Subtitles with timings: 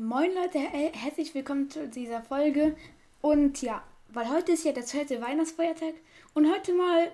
[0.00, 2.76] Moin Leute, her herzlich willkommen zu dieser Folge.
[3.20, 5.94] Und ja, weil heute ist ja der zweite Weihnachtsfeiertag.
[6.34, 7.10] Und heute mal,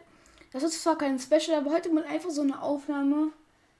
[0.52, 3.32] das ist zwar kein Special, aber heute mal einfach so eine Aufnahme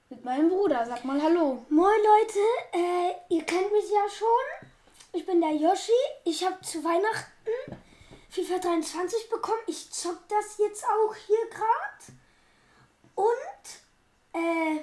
[0.08, 0.86] mit meinem Bruder.
[0.86, 1.66] Sag mal Hallo.
[1.68, 2.38] Moin Leute,
[2.72, 4.70] äh, ihr kennt mich ja schon.
[5.12, 5.92] Ich bin der Yoshi.
[6.24, 7.76] Ich habe zu Weihnachten
[8.30, 9.60] FIFA 23 bekommen.
[9.66, 12.18] Ich zock das jetzt auch hier gerade.
[13.16, 14.80] Und, äh,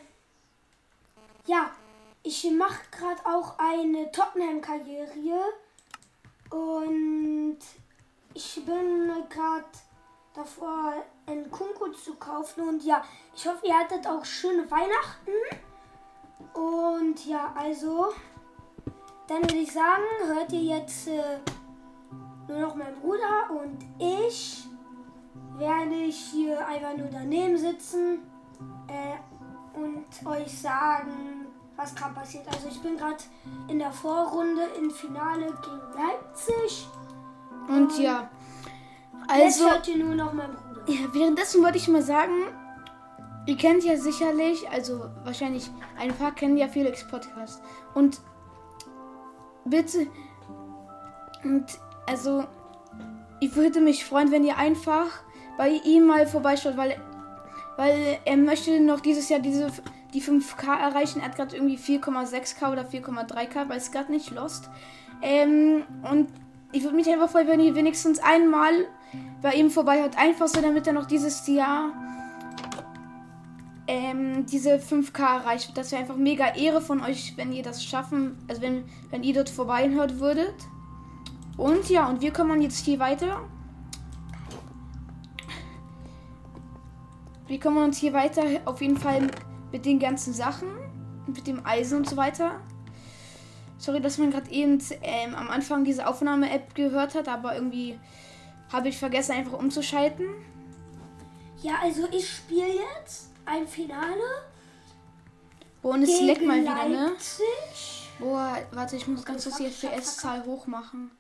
[1.47, 1.71] ja,
[2.23, 5.43] ich mache gerade auch eine Tottenham-Karriere.
[6.49, 7.59] Und
[8.33, 9.65] ich bin gerade
[10.33, 10.93] davor,
[11.25, 12.67] einen Kunku zu kaufen.
[12.67, 13.03] Und ja,
[13.35, 15.31] ich hoffe, ihr hattet auch schöne Weihnachten.
[16.53, 18.09] Und ja, also,
[19.27, 21.39] dann würde ich sagen, hört ihr jetzt äh,
[22.47, 24.65] nur noch mein Bruder und ich
[25.57, 28.19] werde hier einfach nur daneben sitzen
[28.87, 31.30] äh, und euch sagen,
[31.75, 32.47] was gerade passiert.
[32.47, 33.23] Also ich bin gerade
[33.67, 36.87] in der Vorrunde im Finale gegen Leipzig.
[37.67, 38.29] Und ja,
[39.37, 40.81] Jetzt also, hört ihr nur noch meinen Bruder.
[40.87, 42.33] ja, währenddessen wollte ich mal sagen,
[43.45, 47.61] ihr kennt ja sicherlich, also wahrscheinlich ein paar kennen ja Felix Podcast.
[47.93, 48.19] Und
[49.65, 50.07] bitte,
[51.43, 51.65] und
[52.07, 52.43] also,
[53.39, 55.07] ich würde mich freuen, wenn ihr einfach
[55.57, 56.99] bei ihm mal vorbeischaut, weil,
[57.77, 59.71] weil er möchte noch dieses Jahr diese,
[60.13, 61.19] die 5K erreichen.
[61.19, 64.69] Er hat gerade irgendwie 4,6K oder 4,3K, weil es gerade nicht lost.
[65.21, 66.27] Ähm, und
[66.71, 68.71] ich würde mich einfach freuen, wenn ihr wenigstens einmal
[69.41, 70.17] bei ihm vorbeihört.
[70.17, 71.91] Einfach so, damit er noch dieses Jahr
[73.87, 75.77] ähm, diese 5K erreicht.
[75.77, 78.37] Das wäre einfach mega Ehre von euch, wenn ihr das schaffen.
[78.47, 80.55] Also wenn, wenn ihr dort vorbeihört würdet.
[81.57, 83.41] Und ja, und wir kommen jetzt hier weiter.
[87.47, 89.27] Wir kommen uns hier weiter auf jeden Fall
[89.71, 90.69] mit den ganzen Sachen.
[91.27, 92.59] Mit dem Eisen und so weiter.
[93.77, 97.99] Sorry, dass man gerade eben ähm, am Anfang diese Aufnahme-App gehört hat, aber irgendwie
[98.71, 100.27] habe ich vergessen, einfach umzuschalten.
[101.61, 102.67] Ja, also ich spiele
[102.99, 104.21] jetzt ein Finale
[105.81, 107.11] Boah, und es leckt mal wieder, ne?
[108.19, 111.11] Boah, warte, ich muss ganz kurz die FPS-Zahl hoch machen.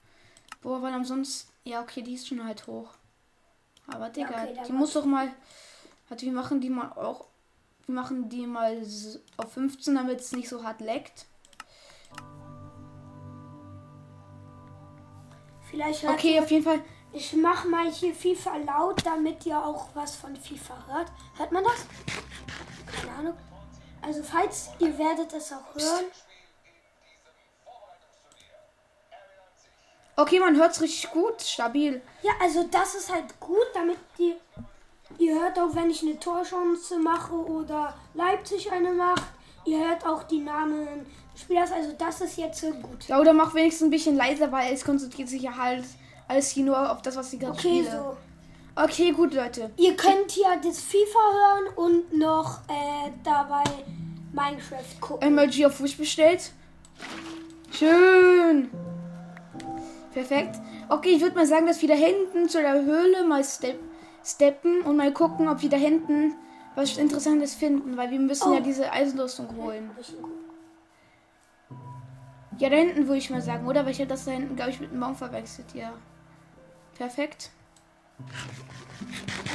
[0.61, 1.51] Boah, weil ansonsten.
[1.63, 2.89] Ja, okay, die ist schon halt hoch.
[3.87, 5.31] Aber Digga, okay, dann die muss doch mal.
[6.09, 7.27] Warte, wir machen die mal auch.
[7.85, 8.81] Wir machen die mal
[9.37, 11.25] auf 15, damit es nicht so hart leckt.
[15.69, 16.81] Vielleicht hört Okay, auf jeden Fall.
[17.13, 21.11] Ich mach mal hier FIFA laut, damit ihr auch was von FIFA hört.
[21.37, 21.85] Hört man das?
[22.95, 23.37] Keine Ahnung.
[24.01, 26.05] Also falls ihr werdet es auch hören.
[30.15, 32.01] Okay, man hört es richtig gut, stabil.
[32.21, 34.35] Ja, also das ist halt gut, damit ihr
[35.17, 39.23] ihr hört auch, wenn ich eine Torchance mache oder Leipzig eine macht.
[39.65, 41.71] Ihr hört auch die Namen des Spielers.
[41.71, 43.07] Also das ist jetzt gut.
[43.07, 45.85] Ja, oder mach wenigstens ein bisschen leiser, weil es konzentriert sich ja halt
[46.27, 47.91] alles hier nur auf das, was ich gerade Okay, spiele.
[47.91, 48.17] so.
[48.81, 49.69] Okay, gut, Leute.
[49.77, 53.63] Ihr könnt hier das FIFA hören und noch äh, dabei
[54.31, 55.27] Minecraft gucken.
[55.27, 56.51] Emoji auf Wish bestellt.
[57.71, 58.69] Schön.
[60.13, 60.55] Perfekt.
[60.89, 63.79] Okay, ich würde mal sagen, dass wir da hinten zu der Höhle mal step
[64.23, 66.33] steppen und mal gucken, ob wir da hinten
[66.75, 68.53] was Interessantes finden, weil wir müssen Oh.
[68.53, 69.91] ja diese Eisenrüstung holen.
[72.57, 73.83] Ja, da hinten würde ich mal sagen, oder?
[73.85, 75.73] Weil ich habe das da hinten, glaube ich, mit dem Baum verwechselt.
[75.73, 75.93] Ja.
[76.97, 77.49] Perfekt.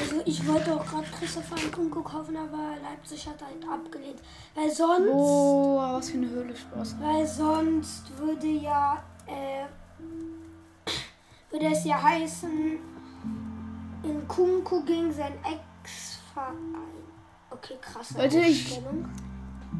[0.00, 4.20] Also ich wollte auch gerade Christopher Nkunku kaufen, aber Leipzig hat halt abgelehnt.
[4.54, 6.96] Weil sonst, Oh, was für eine Höhle Spaß.
[7.00, 9.66] weil sonst würde ja, äh,
[11.52, 12.78] würde es ja heißen,
[14.06, 16.74] Nkunku gegen sein Ex-Verein.
[17.50, 18.10] Okay, krass.
[18.16, 18.80] Leute, ich-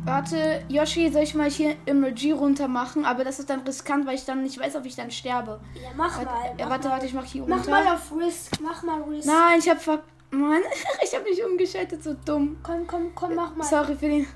[0.05, 3.05] Warte, Yoshi, soll ich mal hier Emoji runter machen?
[3.05, 5.61] Aber das ist dann riskant, weil ich dann nicht weiß, ob ich dann sterbe.
[5.75, 6.45] Ja, mach Warte, mal.
[6.47, 6.93] ja, mach warte, mal.
[6.95, 7.71] warte, ich mach hier Mach runter.
[7.71, 9.27] mal auf Risk, mach mal Risk.
[9.27, 10.03] Nein, ich hab ver...
[10.31, 10.61] Mann,
[11.05, 12.59] ich hab mich umgeschaltet, so dumm.
[12.63, 13.65] Komm, komm, komm, mach mal.
[13.65, 14.27] Sorry für den...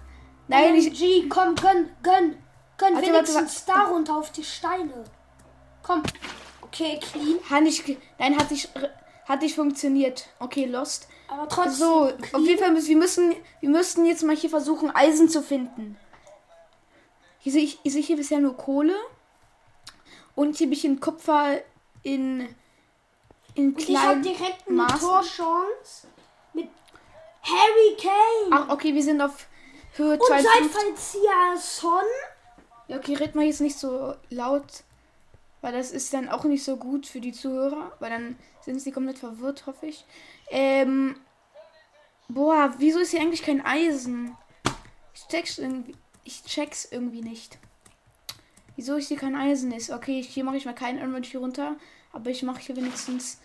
[0.49, 0.93] Nein, ich...
[0.99, 2.37] G, komm, gönn, gönn.
[2.79, 5.05] Gönn Warte, wenigstens da runter auf die Steine.
[5.83, 6.03] Komm.
[6.63, 7.39] Okay, clean.
[7.49, 7.85] Hat nicht...
[8.19, 8.71] Nein, hat nicht...
[9.31, 10.27] Hat nicht funktioniert.
[10.41, 11.07] Okay, lost.
[11.29, 11.73] Aber trotzdem.
[11.75, 13.37] So, auf jeden Fall müssen wir müssen...
[13.61, 15.97] Wir müssten jetzt mal hier versuchen, Eisen zu finden.
[17.39, 18.97] Hier sehe ich, ich sehe hier bisher nur Kohle.
[20.35, 21.61] Und hier ein bisschen Kupfer
[22.03, 22.41] in...
[23.55, 24.23] In Und ich habe kleinen...
[24.25, 24.99] direkt eine Maßen.
[24.99, 26.09] Torchance
[26.53, 26.69] mit
[27.43, 28.51] Harry Kane.
[28.51, 29.47] Ach, okay, wir sind auf
[29.95, 30.73] Höhe Und seit 52.
[30.73, 32.03] falls hier Son.
[32.89, 34.83] Ja, okay, red mal jetzt nicht so laut,
[35.61, 38.93] weil das ist dann auch nicht so gut für die Zuhörer, weil dann sind sie
[38.93, 40.05] komplett verwirrt, hoffe ich.
[40.51, 41.17] Ähm,
[42.29, 44.37] boah, wieso ist hier eigentlich kein Eisen?
[45.15, 47.59] Ich check's irgendwie, ich check's irgendwie nicht.
[48.77, 49.91] Wieso ich hier kein Eisen ist?
[49.91, 51.77] Okay, hier mache ich mal kein Emoji runter.
[52.13, 53.41] Aber ich mache hier wenigstens.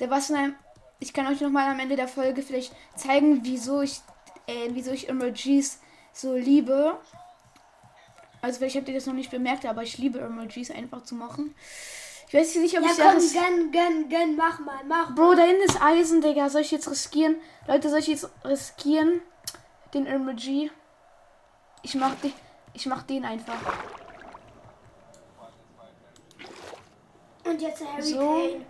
[0.00, 0.54] Der was in einem.
[0.98, 4.00] Ich kann euch noch mal am Ende der Folge vielleicht zeigen, wieso ich,
[4.46, 5.80] äh, wieso ich Emojis
[6.12, 6.98] so liebe.
[8.42, 11.54] Also vielleicht habt ihr das noch nicht bemerkt, aber ich liebe Emojis einfach zu machen.
[12.28, 13.32] Ich weiß nicht, ob Ja, ich komm, das.
[13.32, 15.14] gönn, gönn, gönn, mach mal, mach mal.
[15.14, 16.48] Bro, da hinten ist Eisen, Digga.
[16.48, 17.36] Soll ich jetzt riskieren?
[17.68, 19.20] Leute, soll ich jetzt riskieren?
[19.94, 20.70] Den Emoji.
[21.82, 22.32] Ich mach den.
[22.74, 23.54] Ich mach den einfach.
[27.44, 28.18] Und jetzt Harry So.
[28.18, 28.66] Kane.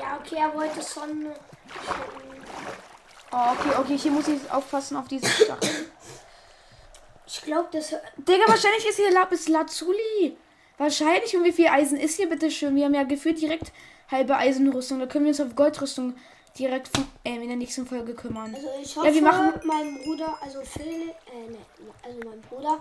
[0.00, 1.26] Ja, okay, er wollte schon.
[3.38, 5.90] Oh, okay, okay, hier muss ich aufpassen auf diese Stacheln.
[7.26, 7.90] Ich glaube, das.
[8.16, 10.36] Digga, wahrscheinlich ist hier Lapis Lazuli.
[10.78, 11.36] Wahrscheinlich.
[11.36, 12.74] Und wie viel Eisen ist hier bitte schön?
[12.76, 13.72] Wir haben ja gefühlt direkt
[14.10, 15.00] halbe Eisenrüstung.
[15.00, 16.14] Da können wir uns auf Goldrüstung
[16.58, 18.54] direkt von, ähm, in der nächsten Folge kümmern.
[18.54, 21.58] Also ich Ja, hoffe, wir machen- mein Bruder, also Phil, äh, ne,
[22.02, 22.78] also mein Bruder,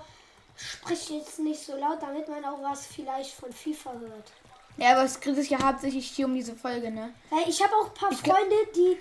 [0.55, 4.31] spricht jetzt nicht so laut, damit man auch was vielleicht von FIFA hört.
[4.77, 7.13] Ja, aber es geht ja hauptsächlich hier um diese Folge, ne?
[7.29, 8.97] Weil ich habe auch ein paar Ich Freunde, die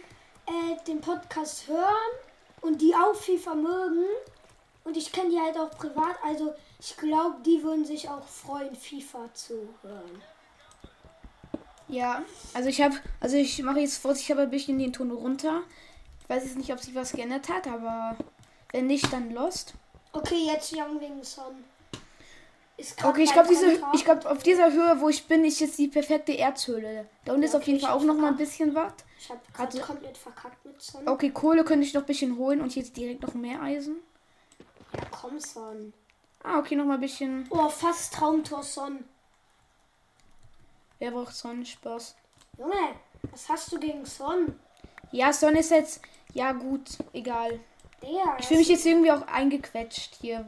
[0.47, 2.13] äh, den Podcast hören
[2.61, 4.05] und die auch FIFA mögen.
[4.85, 6.17] Und ich kenne die halt auch privat.
[6.23, 10.23] Also ich glaube, die würden sich auch freuen, FIFA zu hören.
[11.89, 12.23] Ja,
[12.55, 15.63] also ich habe, also ich mache jetzt vorsichtshalber ein bisschen den Ton runter.
[16.21, 18.17] Ich weiß jetzt nicht, ob sich was geändert hat, aber
[18.73, 19.75] wenn nicht, dann Lost.
[20.13, 21.65] Okay, jetzt Young Wing Son.
[23.05, 25.87] Okay, ich glaube, diese, ich glaube, auf dieser Höhe, wo ich bin, ist jetzt die
[25.89, 27.09] perfekte Erzhöhle.
[27.25, 28.93] Da unten Ja, ist auf jeden okay, Fall ich auch noch mal ein bisschen was.
[29.19, 29.87] Ich habe gerade Warte.
[29.87, 31.07] komplett verkackt mit Son.
[31.09, 33.97] Okay, Kohle könnte ich noch ein bisschen holen und jetzt direkt noch mehr Eisen.
[34.93, 35.93] Ja, komm, Son.
[36.43, 37.47] Ah, okay, noch mal ein bisschen.
[37.51, 39.05] Oh, fast Traumtor Son.
[40.99, 41.65] Wer braucht Sonne?
[41.65, 42.17] Spaß.
[42.59, 42.95] Junge,
[43.31, 44.59] was hast du gegen Son?
[45.13, 46.03] Ja, Sonne ist jetzt.
[46.33, 47.61] Ja, gut, egal.
[48.03, 48.37] Der.
[48.39, 50.45] Ich fühle mich jetzt irgendwie auch eingequetscht hier.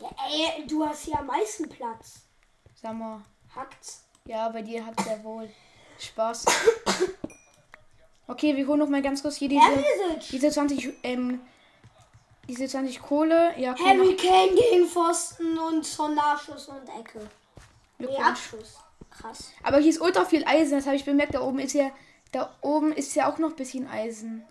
[0.00, 2.22] Ja, ey, du hast hier am meisten Platz.
[2.74, 3.20] Sag mal.
[3.54, 4.04] Hackt's.
[4.24, 5.48] Ja, bei dir hat sehr wohl
[5.98, 6.46] Spaß.
[8.30, 9.60] Okay, wir holen noch mal ganz kurz hier diese,
[10.30, 11.40] diese 20, ähm,
[12.46, 13.52] diese 20 Kohle.
[13.58, 17.28] Ja, okay, Harry Kane gegen Pfosten und Son Nachschuss und Ecke.
[17.98, 18.28] Nee, Glückwunsch.
[18.28, 18.78] Abschuss.
[19.10, 19.50] Krass.
[19.64, 21.34] Aber hier ist ultra viel Eisen, das habe ich bemerkt.
[21.34, 21.90] Da oben ist ja,
[22.30, 24.44] da oben ist ja auch noch ein bisschen Eisen.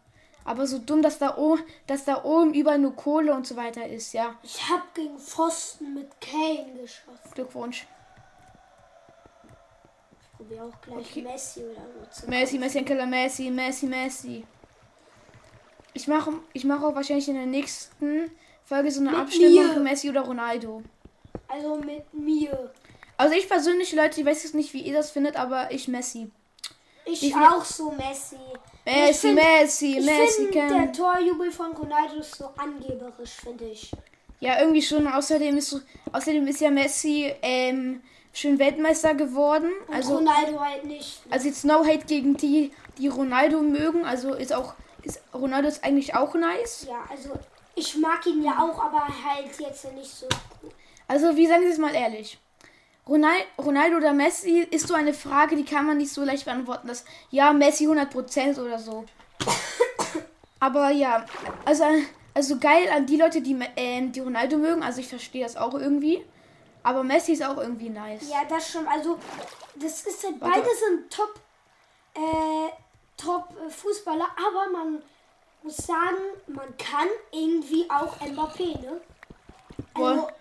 [0.46, 3.86] Aber so dumm, dass da oben, dass da oben überall nur Kohle und so weiter
[3.88, 4.36] ist, ja.
[4.42, 7.32] Ich hab gegen Pfosten mit Kane geschossen.
[7.36, 7.86] Glückwunsch.
[10.22, 11.22] Ich probiere auch gleich Okay.
[11.22, 12.30] Messi oder so zu.
[12.30, 14.46] Messi, Messi, Messi, Messi, Messi.
[15.94, 18.32] Ich mache ich mach auch wahrscheinlich in der nächsten
[18.64, 20.84] Folge so eine Mit Abstimmung für Messi oder Ronaldo.
[21.48, 22.72] Also mit mir.
[23.18, 26.32] Also ich persönlich, Leute, ich weiß jetzt nicht, wie ihr das findet, aber ich Messi.
[27.06, 28.38] Ich viel- auch so Messi.
[28.90, 30.92] Messi, find- Messi, Ich Messi, finde, der.
[30.94, 33.92] Torjubel von Ronaldo ist so angeberisch, finde ich.
[34.40, 35.08] Ja, irgendwie schon.
[35.08, 35.82] Außerdem ist,
[36.14, 38.02] außerdem ist ja Messi ähm,
[38.34, 39.70] schön Weltmeister geworden.
[39.88, 41.22] Und Also, Ronaldo halt nicht.
[41.30, 44.06] also jetzt no hate gegen die, die Ronaldo mögen.
[44.06, 46.86] Also ist auch, ist Ronaldo ist eigentlich auch nice.
[46.90, 47.32] Ja, also
[47.76, 50.28] ich mag ihn ja auch, aber halt jetzt nicht so.
[51.08, 52.38] Also, wie sagen Sie es mal ehrlich?
[53.10, 56.88] Ronal- Ronaldo oder Messi ist so eine Frage, die kann man nicht so leicht beantworten.
[56.88, 59.06] Das, ja, Messi 100% oder so.
[60.60, 61.26] Aber ja,
[61.66, 61.86] also,
[62.34, 64.84] also geil an die Leute, die, ähm, die Ronaldo mögen.
[64.84, 66.24] Also ich verstehe das auch irgendwie.
[66.84, 68.30] Aber Messi ist auch irgendwie nice.
[68.30, 68.88] Ja, das schon.
[68.88, 69.18] Also,
[69.76, 70.60] das ist halt, Warte.
[70.60, 71.40] beide sind top,
[72.16, 72.70] äh,
[73.18, 75.02] top äh, Fußballer, aber man
[75.64, 76.18] muss sagen,
[76.48, 79.02] man kann irgendwie auch Mbappé, ne?
[79.94, 80.34] Also, Boah,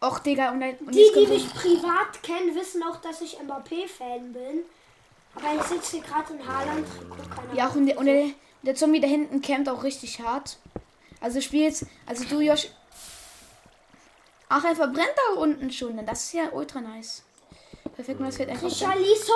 [0.00, 4.32] Och, Digga, und, dann, und die, die mich privat kennen, wissen auch, dass ich Mbappé-Fan
[4.32, 4.64] bin.
[5.34, 6.86] Aber ich sitze hier gerade in Haaland.
[7.54, 8.26] Ja, und der, und der,
[8.62, 10.58] der Zombie da hinten campt auch richtig hart.
[11.20, 12.68] Also spielst, also du Josh.
[14.48, 16.04] Ach, er verbrennt da unten schon.
[16.06, 17.24] Das ist ja ultra nice.
[17.94, 18.66] Perfekt, man das fällt einfach.
[18.66, 19.34] Richarlison!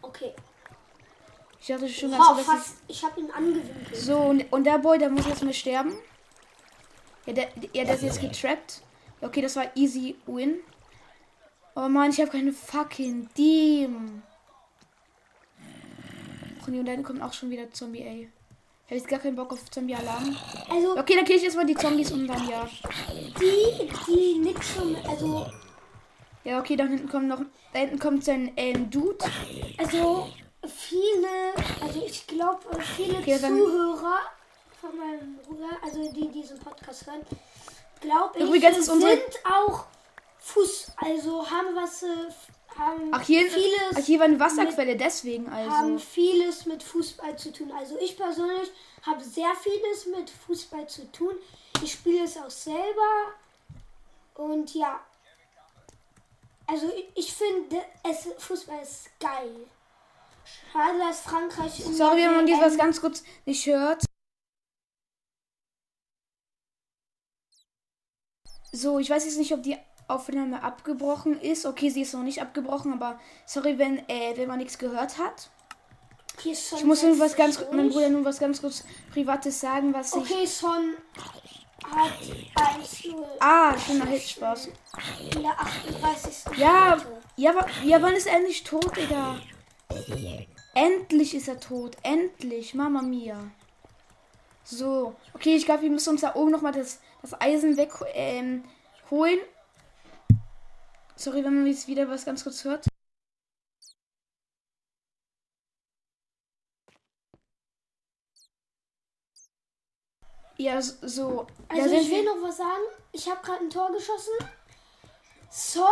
[0.00, 0.32] Okay.
[1.60, 2.76] Ich dachte schon ganz Oh, so, fast.
[2.88, 3.88] Ich habe ihn angewinkelt.
[3.92, 5.94] ich, So, und, und der Boy, der muss jetzt mal sterben.
[7.26, 8.80] Ja, der, ja, der ist jetzt getrappt.
[9.22, 10.60] Okay, das war easy win.
[11.74, 14.22] Oh Mann, ich habe keine fucking Team.
[16.60, 18.28] Och nee, und dann kommt auch schon wieder Zombie, ey.
[18.86, 20.36] Ich habe jetzt gar keinen Bock auf Zombie-Alarm.
[20.68, 22.68] Also, Okay, dann kill ich erstmal die Zombies und dann ja.
[23.40, 24.94] die, die nix schon.
[25.08, 25.46] Also,
[26.44, 27.40] Ja, okay, da hinten kommt noch.
[27.72, 29.24] Da hinten kommt sein ähm, Dude.
[29.78, 30.28] Also
[30.66, 32.60] viele, also ich glaube
[32.96, 34.20] viele Okay, Zuhörer
[34.80, 37.20] von meinem Bruder, also die diesen Podcast hören,
[38.02, 39.84] glaube ich, Übrigens ist sind unsere- auch
[40.38, 42.06] Fuß, also haben was, äh,
[42.76, 45.98] haben Ach, hier, vieles, ach, hier war eine Wasserquelle, deswegen haben also.
[45.98, 47.70] vieles mit Fußball zu tun.
[47.78, 48.70] Also ich persönlich
[49.06, 51.34] habe sehr vieles mit Fußball zu tun.
[51.82, 53.34] Ich spiele es auch selber.
[54.34, 55.00] Und ja.
[56.66, 59.54] Also ich, ich finde, es, Fußball ist geil.
[60.72, 64.04] Schade, dass Frankreich Sorry, wenn man dies was ganz kurz nicht hört.
[68.82, 69.76] So, ich weiß jetzt nicht, ob die
[70.08, 71.66] Aufnahme abgebrochen ist.
[71.66, 75.50] Okay, sie ist noch nicht abgebrochen, aber sorry, wenn, äh, wenn man nichts gehört hat.
[76.36, 77.90] Okay, Ich muss nur was ganz, mein.
[77.90, 80.22] Bruder nur was ganz kurz Privates sagen, was ich.
[80.22, 80.94] Okay, Son
[81.84, 82.10] hat
[82.80, 84.68] 1-0 Ah, schöner Hit, Spaß.
[85.34, 86.58] in der 38.
[86.58, 86.96] Ja,
[87.36, 89.38] ja, ja, wann ist er endlich tot, Digga?
[90.74, 91.96] Endlich ist er tot.
[92.02, 92.74] Endlich.
[92.74, 93.38] Mama mia.
[94.64, 95.14] So.
[95.34, 98.64] Okay, ich glaube, wir müssen uns da oben nochmal das, das Eisen weg ähm,
[99.10, 99.38] holen.
[101.16, 102.86] Sorry, wenn man jetzt wieder was ganz kurz hört.
[110.58, 111.46] Ja, so.
[111.68, 112.82] Also ich will noch was sagen.
[113.12, 114.32] Ich habe gerade ein Tor geschossen.
[115.50, 115.84] Son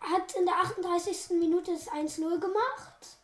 [0.00, 1.30] hat in der 38.
[1.38, 3.16] Minute das 1-0 gemacht.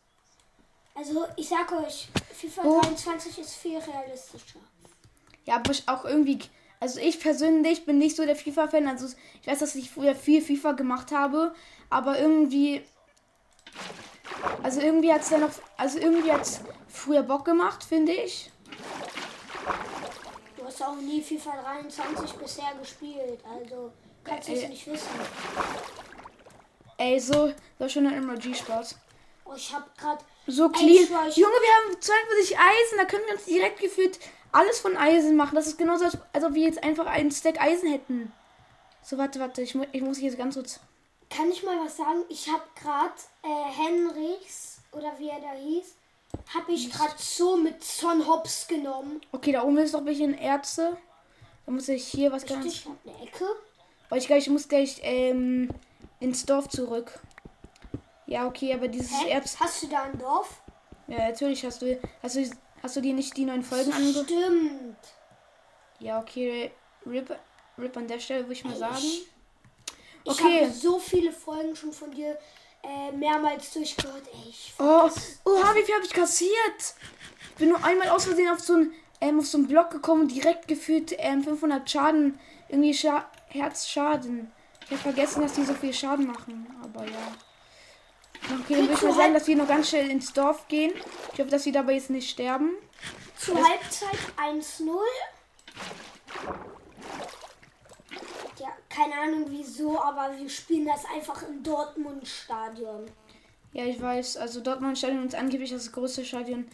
[0.95, 2.81] Also ich sag euch, FIFA Oh.
[2.81, 4.59] 23 ist viel realistischer.
[5.45, 6.39] Ja, aber ich auch irgendwie.
[6.83, 8.89] Also ich persönlich bin nicht so der FIFA-Fan.
[8.89, 9.07] Also
[9.41, 11.55] ich weiß, dass ich früher viel FIFA gemacht habe,
[11.89, 12.83] aber irgendwie.
[14.63, 15.51] Also irgendwie hat es dann noch.
[15.77, 16.59] Also irgendwie hat es
[16.89, 18.51] früher Bock gemacht, finde ich.
[20.57, 23.93] Du hast auch nie FIFA 23 bisher gespielt, also
[24.25, 25.07] kannst du es nicht wissen.
[26.97, 28.97] Ey, so, so schon ein Emoji-Spaß.
[29.45, 31.07] Oh, ich habe gerade So clean.
[31.07, 32.97] Junge, wir haben 42 Eisen.
[32.97, 34.19] Da können wir uns direkt gefühlt
[34.53, 35.55] alles von Eisen machen.
[35.55, 38.31] Das ist genauso, als, als ob wir jetzt einfach einen Stack Eisen hätten.
[39.01, 39.61] So, warte, warte.
[39.61, 40.79] Ich, mu ich muss jetzt ganz kurz.
[41.29, 42.23] Kann ich mal was sagen?
[42.29, 45.95] Ich habe gerade äh, Henrichs oder wie er da hieß,
[46.53, 49.21] habe ich gerade so mit Son Hops genommen.
[49.31, 50.97] Okay, da oben ist noch ein bisschen Erze.
[51.65, 52.65] Da muss ich hier was ganz.
[52.65, 53.45] Richtig, eine Ecke.
[54.09, 55.69] Aber ich ich muss gleich ähm,
[56.19, 57.19] ins Dorf zurück.
[58.27, 59.31] Ja, okay, aber dieses Hä?
[59.31, 59.59] Erz.
[59.59, 60.61] Hast du da ein Dorf?
[61.07, 61.99] Ja, natürlich hast du.
[62.21, 62.49] Hast du,
[62.83, 64.29] hast du dir nicht die neuen Folgen angeguckt?
[64.29, 64.97] Stimmt.
[65.99, 66.71] Ja, okay.
[67.05, 67.35] Rip,
[67.77, 68.97] Rip an der Stelle würde ich mal sagen.
[70.25, 70.65] Ich Okay.
[70.65, 72.37] habe so viele Folgen schon von dir
[72.83, 74.23] äh, mehrmals durchgehört.
[74.31, 75.09] Ey, ich Oh,
[75.45, 76.51] oha, wie viel habe ich kassiert?
[77.49, 80.21] Ich bin nur einmal aus Versehen auf so einen, ähm, auf so einen Block gekommen
[80.23, 82.39] und direkt gefühlt ähm, 500 Schaden.
[82.69, 84.51] Irgendwie Scha Herzschaden.
[84.85, 86.67] Ich habe vergessen, dass die so viel Schaden machen.
[86.83, 87.35] Aber ja.
[88.45, 90.91] Okay, dann würde ich mal sagen, dass wir noch ganz schnell ins Dorf gehen.
[91.33, 92.71] Ich hoffe, dass wir dabei jetzt nicht sterben.
[93.37, 94.89] Zur Halbzeit 1-0.
[98.59, 103.09] Ja, keine Ahnung wieso, aber wir spielen das einfach im Dortmund-Stadion.
[103.73, 104.37] Ja, ich weiß.
[104.37, 106.67] Also Dortmund Stadion ist angeblich das größte Stadion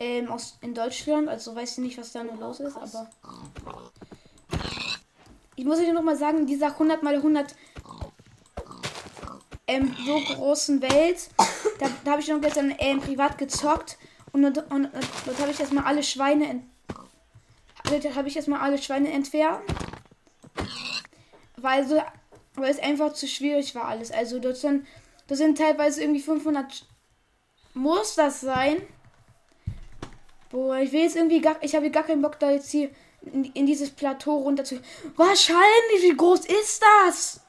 [0.00, 1.28] ähm, aus, in Deutschland.
[1.28, 3.10] Also weiß ich nicht, was da nur los ist, aber.
[5.54, 7.54] Ich muss euch noch mal sagen, dieser 100 mal 100
[9.66, 11.28] ähm, so großen Welt,
[11.78, 13.98] da, da habe ich noch gestern ähm, privat gezockt
[14.32, 16.62] und, und, und, und dort habe ich erstmal alle Schweine
[18.16, 19.62] habe ich erstmal alle Schweine entfernt.
[21.56, 22.02] Weil, so,
[22.56, 24.10] weil es einfach zu schwierig war alles.
[24.10, 24.86] Also dort sind,
[25.28, 26.70] das sind teilweise irgendwie 500.
[26.72, 26.82] Sch-
[27.74, 28.78] Muss das sein?
[30.50, 31.56] Boah, ich will jetzt irgendwie gar.
[31.62, 32.90] Ich habe gar keinen Bock, da jetzt hier
[33.22, 34.80] in, in dieses Plateau runter zu.
[35.16, 37.40] Wahrscheinlich, wie groß ist das?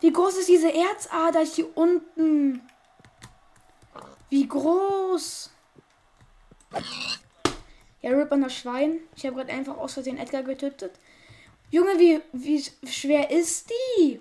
[0.00, 2.60] Wie groß ist diese Erzader hier unten?
[4.28, 5.50] Wie groß?
[8.02, 9.00] Ja, Rip an das Schwein.
[9.16, 10.92] Ich habe gerade einfach aus Versehen Edgar getötet.
[11.70, 14.20] Junge, wie, wie schwer ist die?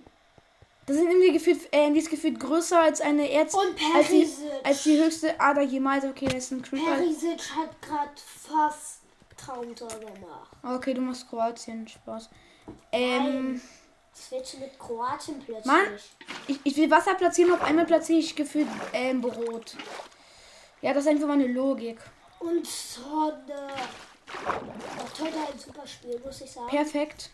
[0.86, 3.54] Das sind irgendwie gefühlt, äh, die ist gefühlt größer als eine Erz.
[3.56, 4.46] Und als die, Perisic.
[4.64, 6.06] als die höchste Ader jemals.
[6.06, 6.96] Okay, das ist ein Creeper.
[6.96, 9.02] Perisic hat gerade fast
[9.36, 10.52] Traumtor gemacht.
[10.64, 11.88] Okay, du machst Kroatien.
[11.88, 12.30] Spaß.
[12.92, 13.62] Ähm, Nein.
[14.16, 15.66] Du mit Kroatien plötzlich?
[15.66, 16.00] Mann.
[16.48, 19.76] ich, ich will Wasser platzieren, auf einmal platziere ich gefühlt ähm, Brot.
[20.82, 22.00] Ja, das ist einfach meine Logik.
[22.40, 23.68] Und Sonne.
[24.98, 26.68] Macht heute ein super Spiel, muss ich sagen.
[26.68, 27.30] Perfekt.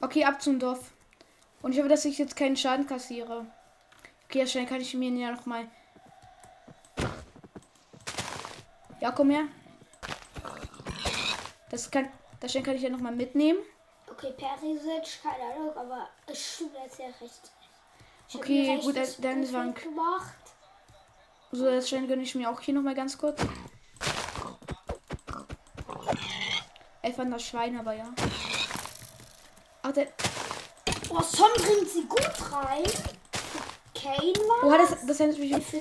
[0.00, 0.92] Okay, ab zum Dorf.
[1.60, 3.46] Und ich hoffe, dass ich jetzt keinen Schaden kassiere.
[4.26, 5.68] Okay, schnell kann ich mir ja noch mal.
[9.00, 9.44] Ja, komm her.
[11.70, 12.08] Das kann,
[12.40, 13.58] das kann ich ja noch mal mitnehmen.
[14.22, 17.50] Okay, Perisic, keine Ahnung, aber es stimmt jetzt ja recht.
[18.28, 19.82] Ich Okay, gut, dann ist Wank.
[19.82, 20.34] gemacht.
[21.52, 23.40] So, das Stein gönne ich mir auch hier noch mal ganz kurz.
[27.00, 28.12] Elf an das Schwein, aber ja.
[29.82, 30.08] Ach, der.
[31.08, 32.84] Oh, Son bringt sie gut rein.
[33.94, 35.62] Kane war Boah, das, das erinnert mich Deal.
[35.62, 35.80] Für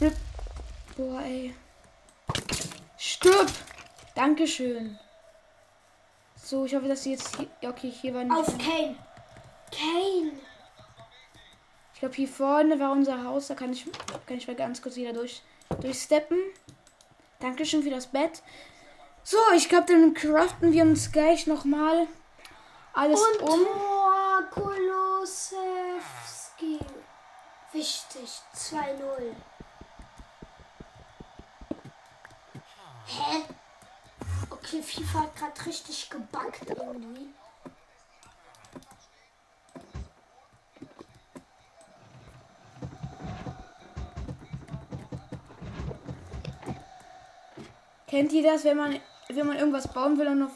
[0.00, 0.16] Deal.
[0.94, 1.54] Boah, ey.
[2.98, 3.50] Stirb!
[4.14, 4.98] Dankeschön.
[6.48, 7.46] So, ich hoffe, dass sie jetzt hier.
[7.60, 8.34] Ja, okay, hier war nicht.
[8.34, 8.96] Auf Kane.
[9.70, 10.32] Kane.
[11.92, 13.48] Ich glaube, hier vorne war unser Haus.
[13.48, 13.84] Da kann ich,
[14.24, 15.42] kann ich mal ganz kurz wieder durch,
[15.82, 16.38] durchsteppen.
[17.38, 18.42] Dankeschön für das Bett.
[19.24, 22.06] So, ich glaube, dann craften wir uns gleich nochmal
[22.94, 23.66] alles Und um.
[23.66, 25.68] Tor Kolosewski.
[27.74, 28.40] Wichtig.
[28.54, 29.34] 2-0.
[33.04, 33.44] Hä?
[34.68, 37.32] Okay, FIFA hat gerade richtig gebackt irgendwie.
[48.06, 50.52] Kennt ihr das, wenn man, wenn man irgendwas bauen will und auf.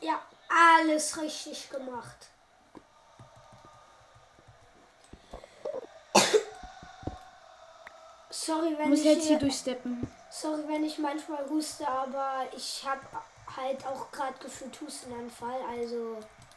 [0.00, 2.28] Ja, alles richtig gemacht.
[8.30, 10.08] Sorry, wenn Muss ich jetzt hier hier, durchsteppen.
[10.32, 13.00] Sorry, wenn ich manchmal huste, aber ich habe
[13.56, 16.16] halt auch gerade gefühlt Hustenanfall, also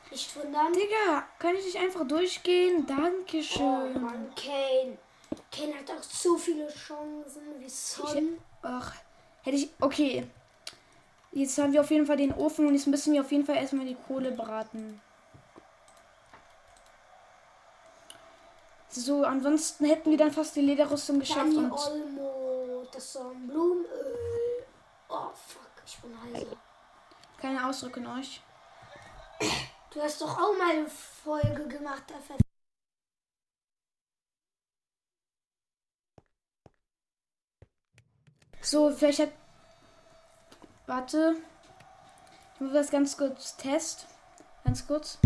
[0.10, 0.72] nicht wundern.
[0.72, 2.86] Digga, kann ich nicht einfach durchgehen?
[2.88, 4.02] Oh Dankeschön.
[4.02, 4.98] Mann, Kane.
[5.52, 8.38] Kane hat auch so viele Chancen wie Son.
[8.62, 8.94] Ach,
[9.44, 9.70] hätte ich.
[9.82, 10.26] Okay.
[11.32, 13.58] Jetzt haben wir auf jeden Fall den Ofen und jetzt müssen wir auf jeden Fall
[13.58, 15.02] erstmal die Kohle braten.
[18.88, 21.72] So, ansonsten hätten wir dann fast die Lederrüstung geschafft Dani und.
[21.74, 22.55] Olmo,
[22.96, 24.66] das Sonnenblumenöl.
[25.10, 26.58] Oh fuck, ich bin heiser.
[27.38, 28.42] Keine Ausdrücke in euch.
[29.92, 32.16] Du hast doch auch mal eine Folge gemacht, da
[38.62, 39.32] So, vielleicht hat.
[40.88, 41.36] Warte.
[42.56, 44.08] Ich muss das ganz kurz test.
[44.64, 45.20] Ganz kurz.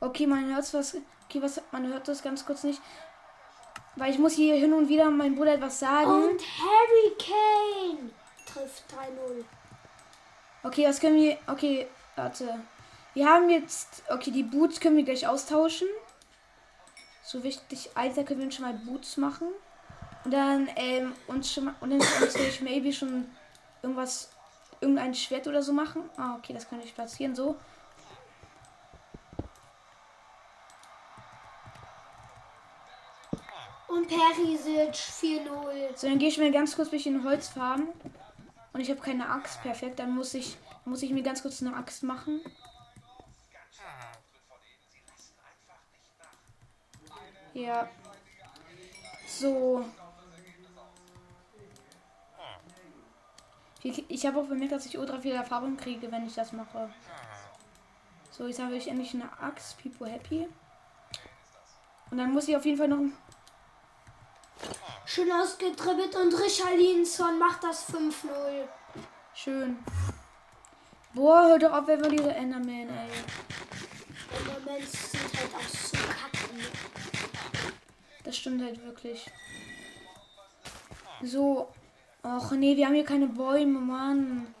[0.00, 0.96] Okay, man hört was.
[1.24, 2.80] Okay, was man hört das ganz kurz nicht.
[3.96, 6.10] Weil ich muss hier hin und wieder meinem Bruder etwas sagen.
[6.10, 8.10] Und Harry Kane
[8.46, 9.44] trifft 3-0.
[10.64, 11.38] Okay, was können wir.
[11.46, 12.60] Okay, warte.
[13.12, 14.02] Wir haben jetzt.
[14.08, 15.86] Okay, die Boots können wir gleich austauschen.
[17.22, 17.90] So wichtig.
[17.94, 19.48] Alter, können wir uns schon mal Boots machen.
[20.24, 21.74] Und dann, ähm, uns schon mal.
[21.80, 23.28] Und dann uns durch maybe schon
[23.82, 24.30] irgendwas.
[24.80, 26.10] Irgendein Schwert oder so machen.
[26.16, 27.34] Ah, okay, das kann ich platzieren.
[27.34, 27.56] So.
[34.18, 35.96] Perisic 4-0.
[35.96, 37.88] So, dann gehe ich mir ganz kurz ein bisschen Holz farmen.
[38.72, 39.62] Und ich habe keine Axt.
[39.62, 39.98] Perfekt.
[39.98, 40.56] Dann muss ich.
[40.84, 42.40] Muss ich mir ganz kurz eine Axt machen.
[47.54, 47.88] Ja.
[49.26, 49.84] So.
[53.82, 56.90] Ich, ich habe auch bemerkt, dass ich ultra viel Erfahrung kriege, wenn ich das mache.
[58.30, 59.76] So, jetzt habe ich endlich eine Axt.
[59.82, 60.48] People happy.
[62.10, 62.98] Und dann muss ich auf jeden Fall noch.
[62.98, 63.12] ein-
[65.06, 68.12] Schön ausgetribbelt und Richarlinson macht das 5-0.
[69.34, 69.78] Schön.
[71.12, 73.08] Boah, hör doch auf, wer will dieser Enderman, ey.
[74.38, 76.48] Endermans sind halt auch so kacke.
[78.24, 79.30] Das stimmt halt wirklich.
[81.22, 81.68] So.
[82.24, 84.54] Och nee, wir haben hier keine Bäume, Mann.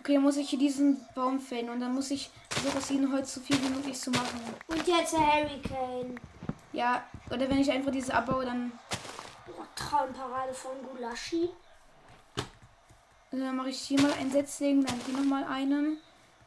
[0.00, 3.12] Okay, dann muss ich hier diesen Baum fällen und dann muss ich versuchen, aus jedem
[3.12, 4.40] Holz so viel wie möglich zu machen.
[4.66, 6.16] Und jetzt der Harry Kane.
[6.72, 8.72] Ja, oder wenn ich einfach diese abbaue, dann,
[9.46, 11.50] Boah, Traumparade von Gulaschi.
[13.30, 15.98] also dann mache ich hier mal einen Setzling, dann hier nochmal einen.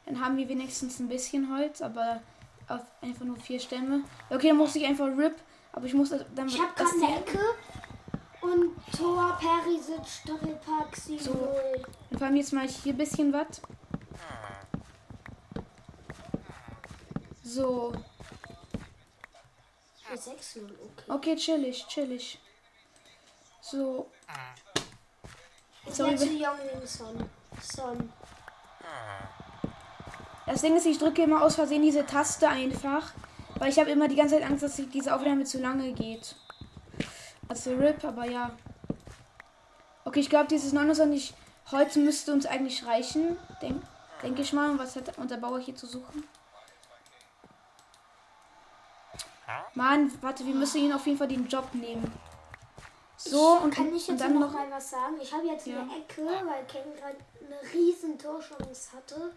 [0.06, 2.22] Dann haben wir wenigstens ein bisschen Holz, aber
[2.68, 4.04] auf einfach nur vier Stämme.
[4.30, 5.36] Okay, dann muss ich einfach RIP,
[5.74, 7.40] aber ich muss dann Ich habe gerade eine Ecke.
[8.42, 11.20] Und Tor Perisic Doppelpack 7-0.
[11.20, 11.50] So.
[12.12, 13.62] Dann fahren wir jetzt mal hier ein bisschen was.
[17.44, 17.94] So.
[20.10, 21.12] Ja, 6-0, okay.
[21.12, 22.40] Okay, chillig, chillig.
[23.62, 24.12] So.
[25.88, 27.30] Sorry, Youngling-Son.
[27.62, 28.14] Son.
[30.46, 33.14] Das Ding ist, ich drücke immer aus Versehen diese Taste einfach.
[33.56, 36.36] Weil ich habe immer die ganze Zeit Angst, dass diese Aufnahme zu lange geht.
[37.48, 38.52] Also RIP, aber ja.
[40.04, 41.34] Okay, ich glaube, dieses 29
[41.72, 43.38] Holz müsste uns eigentlich reichen.
[43.62, 43.82] Denk,
[44.22, 44.72] denke ich mal.
[44.72, 46.24] Und Was hat unser Bauer hier zu suchen?
[49.76, 52.12] Mann, warte, wir müssen ihn auf jeden Fall den Job nehmen.
[53.18, 54.54] So, und, Kann ich jetzt dann noch, noch.
[54.54, 55.16] mal was sagen?
[55.22, 55.80] Ich habe jetzt Ja.
[55.82, 59.32] eine Ecke, weil Ken gerade eine riesen Torchance hatte.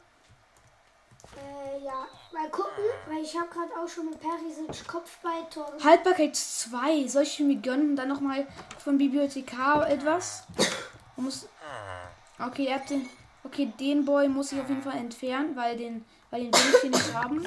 [1.37, 5.73] Äh, ja, mal gucken, weil ich habe gerade auch schon mit Perisic Kopfballtor.
[5.85, 7.07] Haltbarkeit 2.
[7.07, 7.97] Soll ich mir gönnen?
[7.97, 8.47] Dann nochmal
[8.79, 10.45] von Bibliothekar etwas?
[11.17, 11.49] Man muss.
[12.39, 13.09] Okay, ihr habt den.
[13.45, 16.81] Okay, den Boy muss ich auf jeden Fall entfernen, weil den, weil den will ich
[16.81, 17.47] hier nicht haben.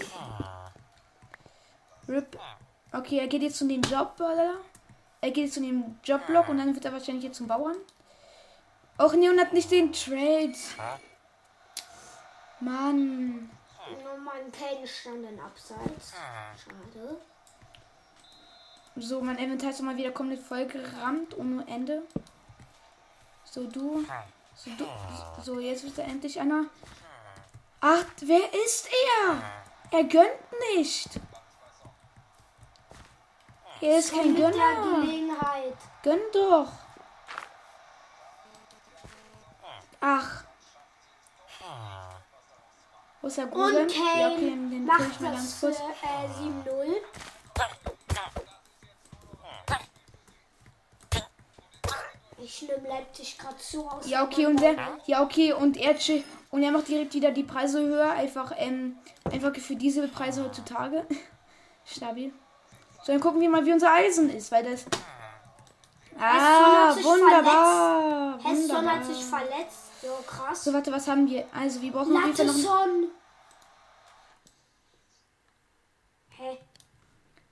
[2.12, 2.38] Rip.
[2.91, 4.56] Okay, er geht jetzt zu dem Job, oder?
[5.21, 7.78] Er geht jetzt zu dem Jobblock und dann wird er wahrscheinlich jetzt zum Bauern.
[9.00, 10.54] Och nee, und hat nicht den Trade.
[12.60, 13.50] Mann.
[14.04, 16.13] Nochmal ein Kane stand in Abseits.
[16.63, 17.17] Schade.
[18.97, 22.04] So, mein Inventar ist mal wieder komplett vollgerammt ohne Ende.
[23.45, 24.06] So, du.
[24.56, 24.86] So, du.
[25.43, 26.65] So, jetzt ist da endlich einer.
[27.80, 28.89] Ach, wer ist
[29.24, 29.41] er?
[29.91, 31.10] Er gönnt nicht.
[33.81, 35.03] Er ist kein Gönner.
[36.03, 36.71] Gönn doch.
[39.99, 40.43] Ach.
[43.21, 43.83] Wo ist der Golem?
[43.83, 45.79] Und Kane Ja, okay, den kill ich macht mal ganz kurz.
[45.79, 46.95] äh, 7-0.
[52.43, 54.09] Ich nehme Leipzig gerade so aus.
[54.09, 55.95] Ja, okay, und der, ja, okay, und er
[56.49, 58.97] und er macht direkt wieder die Preise höher, einfach, ähm,
[59.31, 61.05] einfach für diese Preise heutzutage.
[61.85, 62.33] Stabil.
[63.03, 64.85] So, dann gucken wir mal, wie unser Eisen ist, weil das.
[66.19, 68.43] Ah, wunderbar.
[68.43, 68.95] Wunderbar.
[68.97, 69.91] hat sich verletzt.
[70.03, 70.63] Jo, krass.
[70.63, 71.45] So, warte, was haben wir?
[71.53, 72.37] Also, wir brauchen Fall noch.
[72.37, 73.07] Latteson.
[76.29, 76.57] Hä?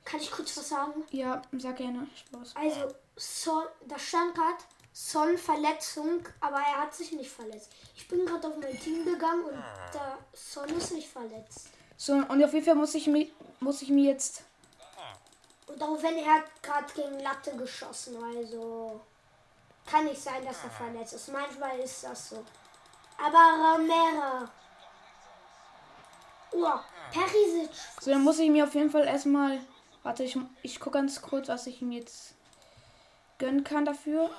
[0.05, 1.03] Kann ich kurz was sagen?
[1.11, 2.07] Ja, sag gerne.
[2.15, 2.55] Spaß.
[2.55, 4.57] Also, Son, da stand gerade
[4.93, 7.71] Son Verletzung, aber er hat sich nicht verletzt.
[7.95, 11.69] Ich bin gerade auf mein Team gegangen und der Son ist nicht verletzt.
[11.97, 13.27] So, und auf jeden Fall muss ich mir,
[13.59, 14.43] muss ich mir jetzt.
[15.69, 18.99] Und auch wenn er hat gerade gegen Latte geschossen, also
[19.85, 21.31] kann nicht sein, dass er verletzt ist.
[21.31, 22.43] Manchmal ist das so.
[23.17, 24.49] Aber Romero.
[26.51, 26.79] Oh,
[27.11, 27.69] Perisic.
[28.01, 29.59] So, dann muss ich mir auf jeden Fall erstmal.
[30.01, 32.33] Warte, ich, ich gucke ganz kurz, was ich mir jetzt
[33.37, 34.29] gönnen kann dafür.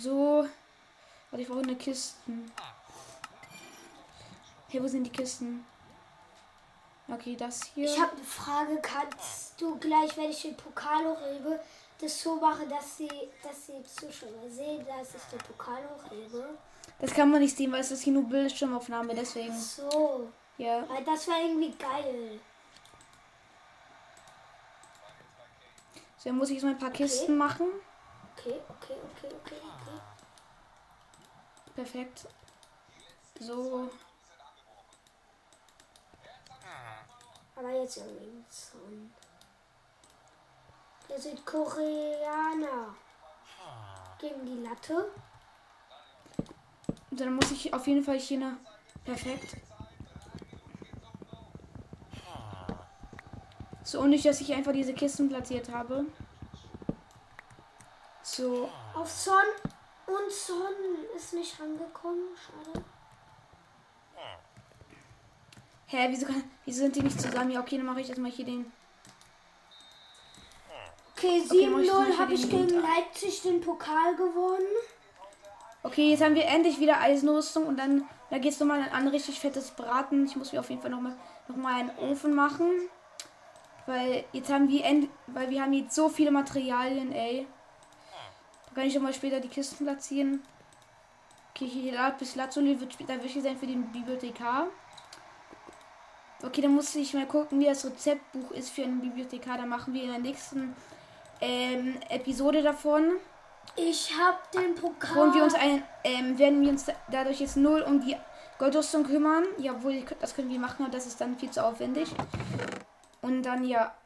[0.00, 0.48] So.
[1.30, 2.50] Warte, ich brauche eine Kisten.
[4.68, 5.66] Hey, wo sind die Kisten?
[7.08, 7.84] Okay, das hier.
[7.84, 8.78] Ich habe eine Frage.
[8.80, 11.60] Kannst du gleich, wenn ich den Pokal hochhebe,
[12.00, 13.10] das so machen, dass sie,
[13.42, 16.56] dass die Zuschauer sehen, dass ich den Pokal hochhebe?
[17.00, 19.56] das kann man nicht sehen, weil es ist hier nur Bildschirmaufnahme, deswegen.
[19.56, 20.30] So.
[20.56, 20.88] Ja.
[20.88, 22.40] Weil das wäre irgendwie geil.
[26.16, 27.66] So, dann muss ich jetzt mal ein paar Kisten machen.
[28.36, 30.00] Okay, okay, okay, okay, okay.
[31.74, 32.26] Perfekt.
[33.40, 33.90] So.
[37.56, 39.12] Aber jetzt irgendwie Son.
[41.08, 42.94] Der Südkoreaner.
[44.18, 45.10] Gegen die Latte.
[47.10, 48.56] Und dann muss ich auf jeden Fall hier eine.
[49.04, 49.56] Perfekt.
[53.82, 56.06] So, und nicht, dass ich einfach diese Kisten platziert habe.
[58.22, 58.68] So.
[58.94, 59.34] Auf Son.
[60.06, 60.74] Und Son
[61.14, 62.30] ist nicht rangekommen.
[62.36, 62.84] Schade.
[65.94, 67.52] Hä, wieso, kann, wieso sind die nicht zusammen?
[67.52, 68.72] Ja, okay, dann mache ich erstmal hier den.
[71.16, 72.68] Okay, Okay, mach ich zum 7-0 Beispiel habe ich gegen.
[72.82, 74.66] Leipzig den Pokal gewonnen.
[75.84, 79.38] Okay, jetzt haben wir endlich wieder Eisenrüstung und dann da geht's nochmal an ein richtig
[79.38, 80.26] fettes Braten.
[80.26, 81.14] Ich muss mir auf jeden Fall nochmal
[81.46, 82.68] noch mal einen Ofen machen.
[83.86, 87.46] Weil jetzt haben wir end, weil wir haben jetzt so viele Materialien, ey.
[88.66, 90.42] Da kann ich mal später die Kisten platzieren.
[91.54, 94.66] Okay, hier bis Lazuli wird später wichtig sein für den Bibliothekar.
[96.44, 99.56] Okay, dann muss ich mal gucken, wie das Rezeptbuch ist für einen Bibliothekar.
[99.56, 100.76] Da machen wir in der nächsten
[101.40, 103.12] ähm, Episode davon.
[103.76, 105.14] Ich habe den Pokal.
[105.14, 108.16] Holen wir uns ein, ähm, werden wir uns da- dadurch jetzt null um die
[108.58, 109.44] Goldrüstung kümmern.
[109.58, 112.10] Ja, wohl, das können wir machen, aber das ist dann viel zu aufwendig.
[113.22, 113.96] Und dann ja.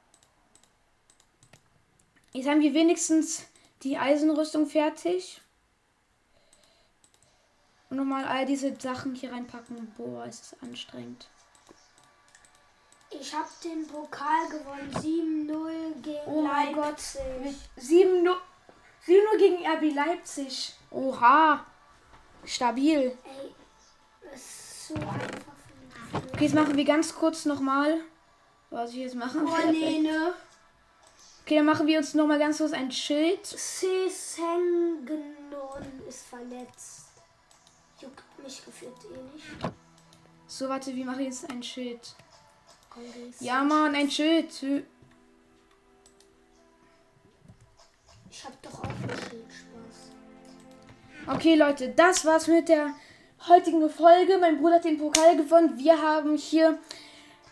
[2.33, 3.47] Jetzt haben wir wenigstens
[3.83, 5.41] die Eisenrüstung fertig.
[7.91, 9.93] Und nochmal all diese Sachen hier reinpacken.
[9.97, 11.27] Boah, ist das anstrengend.
[13.11, 14.91] Ich habe den Pokal gewonnen.
[14.95, 16.85] 7-0 gegen Oh mein Gott.
[16.87, 17.57] Leipzig.
[17.77, 18.37] 7 0
[19.39, 20.75] gegen RB Leipzig.
[20.91, 21.65] Oha.
[22.45, 23.17] Stabil.
[23.25, 23.55] Ey,
[24.31, 25.53] das ist so einfach.
[26.35, 28.01] Okay, jetzt machen wir ganz kurz nochmal,
[28.71, 29.73] was ich jetzt machen Oh werde.
[29.73, 30.35] nee, ne?
[31.45, 33.45] Okay, dann machen wir uns nochmal ganz kurz ein Schild.
[33.47, 35.07] Sesengenon
[36.07, 37.07] ist verletzt.
[38.01, 39.45] Juckt mich gefühlt eh nicht.
[40.47, 42.15] So, warte, wir machen jetzt ein Schild.
[43.41, 44.51] Ja, Mann, ein Schild.
[48.31, 51.35] Ich hab doch auch ein Schild Spaß.
[51.37, 52.95] Okay, Leute, das war's mit der
[53.49, 54.39] heutigen Folge.
[54.39, 55.79] Mein Bruder hat den Pokal gewonnen.
[55.79, 56.79] Wir haben hier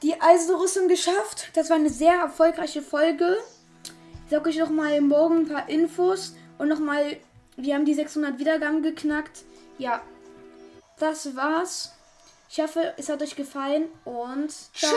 [0.03, 1.51] die Eisenrüstung geschafft.
[1.55, 3.37] Das war eine sehr erfolgreiche Folge.
[4.25, 7.17] Ich sag euch nochmal morgen ein paar Infos und nochmal,
[7.57, 9.45] wir haben die 600 Wiedergaben geknackt.
[9.79, 10.03] Ja,
[10.99, 11.93] das war's.
[12.49, 14.97] Ich hoffe, es hat euch gefallen und ciao.